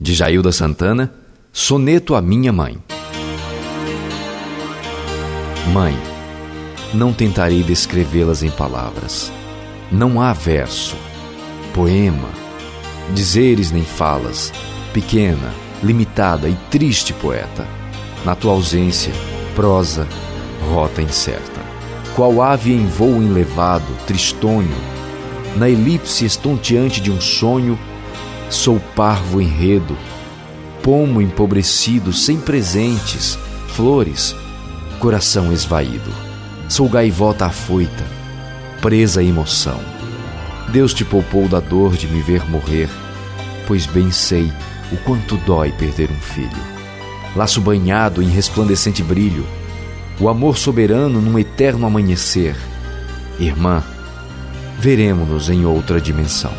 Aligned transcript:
De 0.00 0.14
Jailda 0.14 0.52
Santana, 0.52 1.12
Soneto 1.52 2.14
à 2.14 2.22
Minha 2.22 2.52
Mãe. 2.52 2.78
Mãe, 5.72 5.98
não 6.94 7.12
tentarei 7.12 7.64
descrevê-las 7.64 8.44
em 8.44 8.50
palavras. 8.50 9.32
Não 9.90 10.22
há 10.22 10.32
verso, 10.32 10.96
poema, 11.74 12.28
dizeres 13.12 13.72
nem 13.72 13.82
falas, 13.82 14.52
pequena, 14.92 15.52
limitada 15.82 16.48
e 16.48 16.54
triste 16.70 17.12
poeta. 17.12 17.66
Na 18.24 18.36
tua 18.36 18.52
ausência, 18.52 19.12
prosa, 19.56 20.06
rota 20.72 21.02
incerta. 21.02 21.60
Qual 22.14 22.40
ave 22.40 22.72
em 22.72 22.86
voo 22.86 23.20
enlevado, 23.20 23.92
tristonho, 24.06 24.76
na 25.56 25.68
elipse 25.68 26.24
estonteante 26.24 27.00
de 27.00 27.10
um 27.10 27.20
sonho, 27.20 27.76
sou 28.50 28.80
parvo 28.94 29.40
enredo, 29.40 29.96
pomo 30.82 31.20
empobrecido, 31.20 32.12
sem 32.12 32.38
presentes, 32.38 33.38
flores, 33.68 34.34
coração 34.98 35.52
esvaído. 35.52 36.10
Sou 36.68 36.88
gaivota 36.88 37.46
afoita, 37.46 38.04
presa 38.80 39.20
à 39.20 39.24
emoção. 39.24 39.80
Deus 40.70 40.92
te 40.92 41.04
poupou 41.04 41.48
da 41.48 41.60
dor 41.60 41.96
de 41.96 42.06
me 42.06 42.20
ver 42.20 42.48
morrer, 42.48 42.90
pois 43.66 43.86
bem 43.86 44.10
sei 44.10 44.52
o 44.92 44.96
quanto 44.98 45.36
dói 45.38 45.72
perder 45.72 46.10
um 46.10 46.20
filho. 46.20 46.78
Laço 47.36 47.60
banhado 47.60 48.22
em 48.22 48.28
resplandecente 48.28 49.02
brilho, 49.02 49.46
o 50.20 50.28
amor 50.28 50.58
soberano 50.58 51.20
num 51.20 51.38
eterno 51.38 51.86
amanhecer. 51.86 52.56
Irmã, 53.38 53.82
veremos-nos 54.78 55.48
em 55.48 55.64
outra 55.64 56.00
dimensão. 56.00 56.52